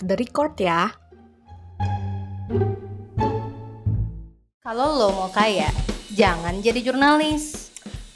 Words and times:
off 0.00 0.08
the 0.08 0.16
record 0.16 0.56
ya. 0.56 0.88
Kalau 4.64 4.96
lo 4.96 5.08
mau 5.12 5.28
kaya, 5.28 5.68
jangan 6.16 6.56
jadi 6.64 6.80
jurnalis. 6.80 7.68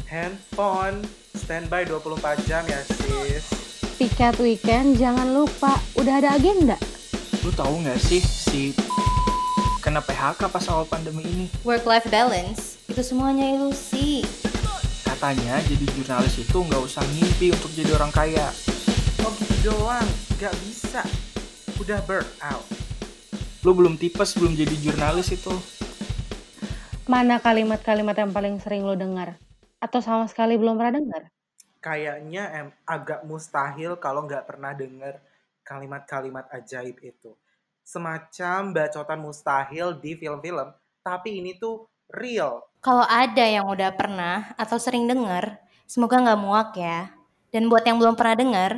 Handphone 0.08 1.04
standby 1.36 1.84
24 1.84 2.40
jam 2.48 2.64
ya 2.64 2.80
sis. 2.88 3.44
Tiket 4.00 4.40
weekend 4.40 4.96
jangan 4.96 5.36
lupa, 5.36 5.76
udah 6.00 6.24
ada 6.24 6.40
agenda. 6.40 6.80
Lu 7.44 7.52
tahu 7.52 7.84
nggak 7.84 8.00
sih 8.00 8.22
si 8.24 8.72
kena 9.84 10.00
PHK 10.00 10.48
pas 10.48 10.64
awal 10.72 10.88
pandemi 10.88 11.20
ini? 11.28 11.46
Work-life 11.68 12.08
balance, 12.08 12.80
itu 12.88 13.04
semuanya 13.04 13.44
ilusi. 13.44 14.24
Katanya 15.04 15.60
jadi 15.68 15.84
jurnalis 15.92 16.40
itu 16.40 16.58
nggak 16.64 16.80
usah 16.80 17.04
ngimpi 17.12 17.52
untuk 17.52 17.68
jadi 17.76 17.92
orang 17.92 18.12
kaya. 18.14 18.48
Oh 19.20 19.32
gitu 19.36 19.72
doang, 19.72 20.08
gak 20.40 20.52
bisa. 20.64 21.04
Udah 21.84 22.00
burn 22.08 22.24
out. 22.40 22.64
Lu 23.60 23.76
belum 23.76 24.00
tipes 24.00 24.32
belum 24.40 24.56
jadi 24.56 24.72
jurnalis 24.80 25.36
itu. 25.36 25.52
Mana 27.04 27.36
kalimat-kalimat 27.36 28.16
yang 28.16 28.32
paling 28.32 28.56
sering 28.56 28.88
lo 28.88 28.96
dengar? 28.96 29.36
Atau 29.84 30.00
sama 30.00 30.24
sekali 30.24 30.56
belum 30.56 30.80
pernah 30.80 30.96
dengar? 30.96 31.28
Kayaknya 31.84 32.42
em 32.56 32.68
agak 32.88 33.28
mustahil 33.28 34.00
kalau 34.00 34.24
nggak 34.24 34.48
pernah 34.48 34.72
denger 34.72 35.20
kalimat-kalimat 35.60 36.48
ajaib 36.56 36.96
itu. 37.04 37.36
Semacam 37.84 38.72
bacotan 38.72 39.20
mustahil 39.20 39.92
di 40.00 40.16
film-film, 40.16 40.72
tapi 41.04 41.36
ini 41.36 41.52
tuh 41.60 41.84
real. 42.08 42.64
Kalau 42.80 43.04
ada 43.04 43.44
yang 43.44 43.68
udah 43.68 43.92
pernah 43.92 44.56
atau 44.56 44.80
sering 44.80 45.04
denger, 45.04 45.60
semoga 45.84 46.16
nggak 46.16 46.40
muak 46.40 46.80
ya. 46.80 47.12
Dan 47.52 47.68
buat 47.68 47.84
yang 47.84 48.00
belum 48.00 48.16
pernah 48.16 48.40
denger, 48.40 48.72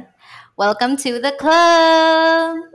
welcome 0.59 0.99
to 0.99 1.23
the 1.23 1.31
club. 1.39 2.66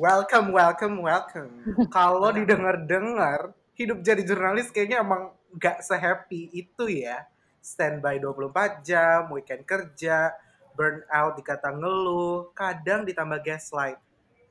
Welcome, 0.00 0.56
welcome, 0.56 1.04
welcome. 1.04 1.52
Kalau 1.92 2.32
didengar-dengar, 2.32 3.52
hidup 3.76 4.00
jadi 4.00 4.24
jurnalis 4.24 4.72
kayaknya 4.72 5.04
emang 5.04 5.36
gak 5.60 5.84
sehappy 5.84 6.48
itu 6.56 7.04
ya. 7.04 7.28
Standby 7.60 8.16
24 8.16 8.80
jam, 8.80 9.28
weekend 9.28 9.68
kerja, 9.68 10.32
burn 10.72 11.04
out 11.12 11.36
dikata 11.36 11.76
ngeluh, 11.76 12.48
kadang 12.56 13.04
ditambah 13.04 13.44
gaslight. 13.44 14.00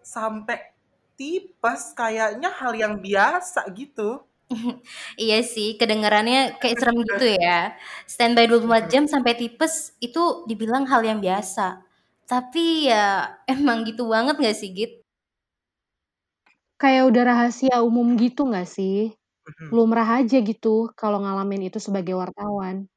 Sampai 0.05 0.69
tipes 1.17 1.97
kayaknya 1.97 2.53
hal 2.53 2.77
yang 2.77 3.01
biasa 3.01 3.65
gitu. 3.73 4.21
Iya 5.17 5.41
sih, 5.41 5.81
kedengarannya 5.81 6.61
kayak 6.61 6.77
serem 6.77 7.01
gitu 7.09 7.25
ya. 7.25 7.73
Standby 8.05 8.45
24 8.53 8.85
jam 8.85 9.03
sampai 9.09 9.33
tipes 9.33 9.97
itu 9.97 10.45
dibilang 10.45 10.85
hal 10.85 11.01
yang 11.01 11.17
biasa. 11.17 11.81
Tapi 12.29 12.85
ya 12.93 13.33
emang 13.49 13.81
gitu 13.81 14.05
banget 14.13 14.37
gak 14.37 14.53
sih 14.53 14.69
Git? 14.77 14.98
Kayak 16.79 17.03
udah 17.11 17.23
rahasia 17.27 17.75
umum 17.83 18.15
gitu 18.15 18.47
nggak 18.47 18.67
sih? 18.67 19.11
Mhm. 19.49 19.67
Lumrah 19.75 20.23
aja 20.23 20.37
gitu 20.39 20.87
kalau 20.95 21.19
ngalamin 21.19 21.67
itu 21.67 21.77
sebagai 21.77 22.15
wartawan. 22.15 22.87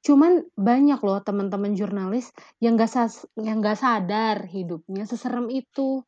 Cuman 0.00 0.48
banyak 0.56 0.96
loh 1.04 1.20
teman-teman 1.20 1.76
jurnalis 1.76 2.32
yang 2.56 2.80
gak, 2.80 2.88
sas- 2.88 3.28
yang 3.36 3.60
gak 3.60 3.76
sadar 3.76 4.48
hidupnya 4.48 5.04
seserem 5.04 5.52
itu. 5.52 6.00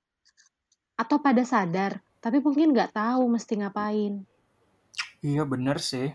Atau 0.96 1.20
pada 1.20 1.44
sadar, 1.44 2.00
tapi 2.24 2.40
mungkin 2.40 2.72
gak 2.72 2.96
tahu 2.96 3.28
mesti 3.28 3.52
ngapain. 3.60 4.24
Iya 5.20 5.44
bener 5.44 5.76
sih. 5.76 6.08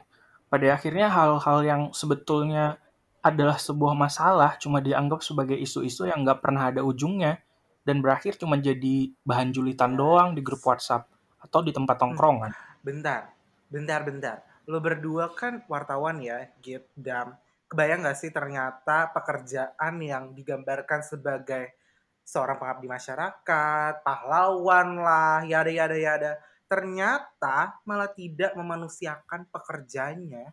Pada 0.50 0.74
akhirnya 0.74 1.12
hal-hal 1.12 1.60
yang 1.62 1.82
sebetulnya 1.94 2.82
adalah 3.22 3.60
sebuah 3.60 3.94
masalah 3.94 4.56
cuma 4.58 4.80
dianggap 4.80 5.20
sebagai 5.20 5.60
isu-isu 5.60 6.08
yang 6.08 6.24
nggak 6.24 6.40
pernah 6.40 6.72
ada 6.72 6.82
ujungnya 6.86 7.44
dan 7.88 8.04
berakhir 8.04 8.36
cuma 8.36 8.60
jadi 8.60 9.16
bahan 9.24 9.56
julitan 9.56 9.96
doang 9.96 10.36
di 10.36 10.44
grup 10.44 10.60
WhatsApp 10.68 11.08
atau 11.40 11.64
di 11.64 11.72
tempat 11.72 11.96
tongkrongan. 11.96 12.52
Bentar, 12.84 13.32
bentar, 13.72 14.04
bentar. 14.04 14.38
Lo 14.68 14.84
berdua 14.84 15.32
kan 15.32 15.64
wartawan 15.72 16.20
ya, 16.20 16.52
Git, 16.60 16.92
Dam. 16.92 17.40
Kebayang 17.72 18.04
gak 18.04 18.20
sih 18.20 18.32
ternyata 18.36 19.08
pekerjaan 19.16 20.04
yang 20.04 20.36
digambarkan 20.36 21.00
sebagai 21.00 21.80
seorang 22.28 22.60
pengabdi 22.60 22.92
masyarakat, 22.92 24.04
pahlawan 24.04 25.00
lah, 25.00 25.48
yada 25.48 25.72
yada 25.72 25.96
yada. 25.96 26.32
Ternyata 26.68 27.80
malah 27.88 28.12
tidak 28.12 28.52
memanusiakan 28.60 29.48
pekerjanya. 29.48 30.52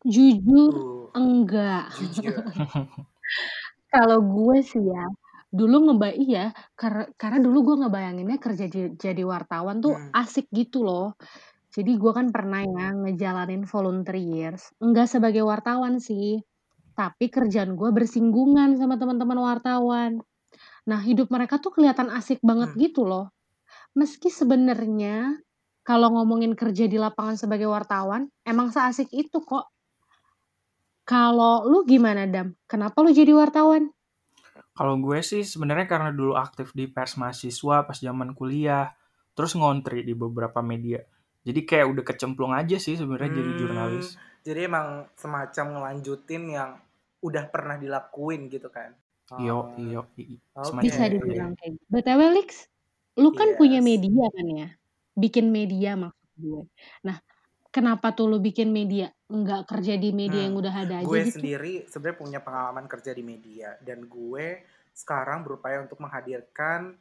Jujur, 0.00 0.72
Tuh, 0.72 1.12
enggak. 1.12 1.92
jujur. 1.92 2.40
Kalau 3.92 4.24
gue 4.24 4.64
sih 4.64 4.80
ya, 4.80 5.04
dulu 5.54 5.76
ngeba 5.90 6.08
iya, 6.18 6.44
karena 6.80 7.06
karena 7.20 7.38
dulu 7.46 7.58
gue 7.72 7.76
ngebayanginnya 7.86 8.38
kerja 8.42 8.66
jadi, 8.98 9.22
wartawan 9.32 9.78
tuh 9.84 9.94
Hmm. 9.94 10.10
asik 10.12 10.46
gitu 10.50 10.82
loh. 10.88 11.14
Jadi 11.74 11.92
gue 12.02 12.12
kan 12.18 12.28
pernah 12.34 12.62
ya 12.64 12.86
ngejalanin 12.94 13.62
volunteer 13.68 14.18
years, 14.18 14.62
enggak 14.82 15.08
sebagai 15.10 15.44
wartawan 15.46 15.98
sih, 16.02 16.42
tapi 16.98 17.30
kerjaan 17.32 17.74
gue 17.80 17.90
bersinggungan 17.94 18.76
sama 18.80 18.96
teman-teman 19.00 19.38
wartawan. 19.42 20.12
Nah 20.90 21.00
hidup 21.04 21.28
mereka 21.34 21.58
tuh 21.62 21.72
kelihatan 21.76 22.08
asik 22.14 22.40
banget 22.44 22.70
Hmm. 22.74 22.80
gitu 22.80 23.02
loh. 23.08 23.30
Meski 23.98 24.28
sebenarnya 24.32 25.38
kalau 25.86 26.08
ngomongin 26.16 26.54
kerja 26.58 26.86
di 26.90 26.98
lapangan 27.00 27.36
sebagai 27.40 27.68
wartawan, 27.70 28.28
emang 28.46 28.70
seasik 28.74 29.08
itu 29.14 29.40
kok. 29.44 29.70
Kalau 31.08 31.68
lu 31.68 31.84
gimana 31.84 32.24
Dam? 32.24 32.56
Kenapa 32.64 33.04
lu 33.04 33.12
jadi 33.12 33.36
wartawan? 33.36 33.92
Kalau 34.78 34.94
gue 35.04 35.18
sih 35.30 35.42
sebenarnya 35.52 35.86
karena 35.92 36.10
dulu 36.18 36.34
aktif 36.46 36.68
di 36.78 36.84
pers 36.94 37.14
mahasiswa 37.20 37.76
pas 37.88 37.98
zaman 38.06 38.30
kuliah, 38.38 38.86
terus 39.36 39.52
ngontri 39.58 40.02
di 40.08 40.14
beberapa 40.18 40.60
media. 40.72 41.00
Jadi 41.46 41.60
kayak 41.68 41.86
udah 41.92 42.04
kecemplung 42.10 42.52
aja 42.60 42.76
sih 42.82 42.94
sebenarnya 43.00 43.32
jadi 43.42 43.50
Hmm, 43.54 43.60
jurnalis. 43.60 44.06
Jadi 44.44 44.60
emang 44.68 45.08
semacam 45.16 45.64
ngelanjutin 45.72 46.42
yang 46.52 46.70
udah 47.24 47.44
pernah 47.48 47.76
dilakuin 47.80 48.52
gitu 48.52 48.68
kan. 48.68 48.90
Iyo, 49.40 49.56
Oh, 49.56 49.80
iyo, 49.82 50.00
Bisa 50.82 51.02
itu. 51.08 51.08
dibilang 51.12 51.52
kayak 51.58 51.72
gitu. 51.78 51.84
BTW 51.92 52.22
Lix, 52.36 52.50
lu 53.20 53.30
kan 53.38 53.48
punya 53.58 53.78
Yes. 53.78 53.88
media 53.90 54.24
kan 54.36 54.46
ya? 54.60 54.66
Bikin 55.22 55.46
media 55.52 55.90
maksud 55.98 56.28
gue. 56.40 56.62
Nah, 57.06 57.16
kenapa 57.74 58.14
tuh 58.14 58.30
lu 58.30 58.38
bikin 58.38 58.70
media? 58.70 59.10
Nggak 59.26 59.66
kerja 59.66 59.98
di 59.98 60.14
media 60.14 60.46
Hmm, 60.46 60.46
yang 60.46 60.56
udah 60.62 60.74
ada 60.86 60.94
aja 61.02 61.10
gue 61.10 61.20
gitu? 61.26 61.36
sendiri 61.36 61.72
sebenarnya 61.90 62.18
punya 62.22 62.40
pengalaman 62.40 62.86
kerja 62.88 63.10
di 63.12 63.20
media 63.26 63.76
dan 63.82 64.06
gue 64.06 64.62
sekarang 64.94 65.42
berupaya 65.42 65.82
untuk 65.82 65.98
menghadirkan 65.98 66.94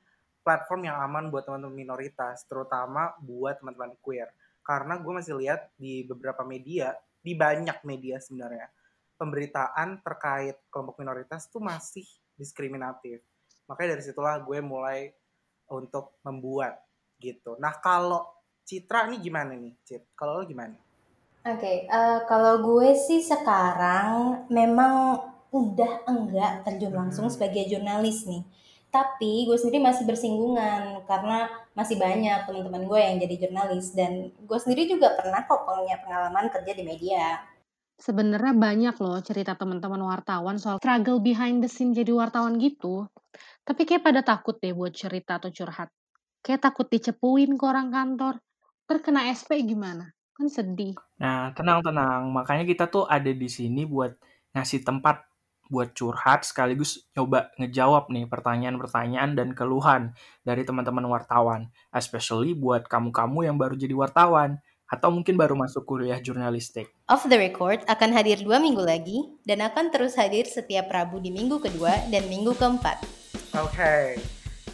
platform 0.44 0.82
yang 0.92 0.98
aman 1.00 1.32
buat 1.32 1.48
teman-teman 1.48 1.78
minoritas, 1.78 2.44
terutama 2.50 3.16
buat 3.24 3.62
teman-teman 3.64 3.96
queer. 4.04 4.28
Karena 4.66 5.00
gue 5.00 5.14
masih 5.14 5.40
lihat 5.40 5.72
di 5.80 6.04
beberapa 6.04 6.44
media, 6.44 6.98
di 7.24 7.32
banyak 7.32 7.80
media 7.88 8.20
sebenarnya, 8.20 8.68
pemberitaan 9.16 10.04
terkait 10.04 10.60
kelompok 10.68 11.00
minoritas 11.00 11.48
tuh 11.48 11.64
masih 11.64 12.04
diskriminatif. 12.36 13.24
Makanya 13.72 13.96
dari 13.96 14.04
situlah 14.04 14.42
gue 14.44 14.60
mulai 14.60 15.16
untuk 15.72 16.20
membuat 16.28 16.76
gitu. 17.24 17.56
Nah 17.56 17.80
kalau 17.80 18.28
Citra 18.68 19.00
nih 19.09 19.19
gimana 19.25 19.53
nih, 19.63 19.74
Cit? 19.88 20.03
Kalau 20.19 20.34
lo 20.40 20.44
gimana? 20.51 20.75
Oke, 21.44 21.74
eh, 22.00 22.19
kalau 22.31 22.53
gue 22.68 22.90
sih 22.96 23.19
sekarang 23.19 24.12
memang 24.47 24.94
udah 25.51 25.94
enggak 26.12 26.63
terjun 26.66 26.96
langsung 26.96 27.28
Hmm. 27.28 27.34
sebagai 27.34 27.63
jurnalis 27.72 28.24
nih. 28.31 28.44
Tapi 28.96 29.31
gue 29.47 29.57
sendiri 29.59 29.79
masih 29.84 30.03
bersinggungan 30.09 31.03
karena 31.09 31.38
masih 31.79 31.96
banyak 32.06 32.40
teman-teman 32.47 32.84
gue 32.90 33.00
yang 33.07 33.16
jadi 33.24 33.35
jurnalis 33.44 33.91
dan 33.97 34.12
gue 34.50 34.57
sendiri 34.63 34.84
juga 34.88 35.07
pernah 35.19 35.41
kok 35.50 35.66
punya 35.68 35.97
pengalaman 36.03 36.47
kerja 36.53 36.72
di 36.78 36.84
media. 36.85 37.25
Sebenarnya 38.00 38.54
banyak 38.57 38.95
loh 39.04 39.19
cerita 39.24 39.54
teman-teman 39.56 40.01
wartawan 40.12 40.57
soal 40.62 40.77
struggle 40.81 41.19
behind 41.24 41.57
the 41.63 41.69
scene 41.69 41.94
jadi 41.94 42.12
wartawan 42.13 42.56
gitu. 42.62 43.07
Tapi 43.68 43.81
kayak 43.88 44.04
pada 44.07 44.21
takut 44.24 44.56
deh 44.63 44.74
buat 44.75 44.94
cerita 44.95 45.39
atau 45.39 45.50
curhat. 45.51 45.89
Kayak 46.45 46.62
takut 46.71 46.88
dicepuin 46.88 47.51
ke 47.59 47.63
orang 47.63 47.89
kantor. 47.92 48.36
Terkena 48.83 49.31
SP 49.31 49.63
gimana? 49.63 50.12
Kan 50.33 50.50
sedih. 50.51 50.97
Nah, 51.21 51.53
tenang-tenang. 51.56 52.30
Makanya 52.33 52.65
kita 52.68 52.89
tuh 52.89 53.07
ada 53.07 53.30
di 53.30 53.47
sini 53.47 53.88
buat 53.88 54.12
ngasih 54.53 54.83
tempat 54.83 55.24
buat 55.71 55.95
curhat 55.95 56.44
sekaligus 56.44 57.07
coba 57.15 57.50
ngejawab 57.57 58.12
nih 58.12 58.27
pertanyaan-pertanyaan 58.27 59.33
dan 59.33 59.50
keluhan 59.56 60.12
dari 60.44 60.68
teman-teman 60.68 61.07
wartawan. 61.07 61.71
Especially 61.89 62.53
buat 62.53 62.85
kamu-kamu 62.85 63.47
yang 63.47 63.56
baru 63.56 63.74
jadi 63.74 63.95
wartawan 63.95 64.59
atau 64.94 65.09
mungkin 65.09 65.39
baru 65.39 65.57
masuk 65.57 65.89
kuliah 65.89 66.21
jurnalistik. 66.21 66.91
Off 67.09 67.25
the 67.25 67.39
Record 67.39 67.81
akan 67.89 68.13
hadir 68.13 68.44
dua 68.45 68.62
minggu 68.62 68.85
lagi 68.85 69.33
dan 69.47 69.65
akan 69.65 69.89
terus 69.89 70.13
hadir 70.13 70.45
setiap 70.45 70.91
Rabu 70.91 71.18
di 71.18 71.33
minggu 71.33 71.57
kedua 71.57 72.06
dan 72.13 72.30
minggu 72.30 72.53
keempat. 72.53 73.01
Oke. 73.57 74.21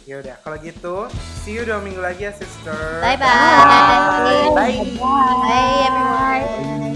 Ya 0.08 0.16
udah, 0.18 0.36
kalau 0.40 0.56
gitu, 0.64 0.96
see 1.44 1.54
you 1.54 1.62
dua 1.68 1.78
minggu 1.84 2.00
lagi 2.00 2.24
ya, 2.24 2.32
sister. 2.32 3.04
Bye 3.04 3.20
bye. 3.20 4.48
Bye. 4.56 4.96
Bye 4.96 5.86
everyone. 5.86 6.89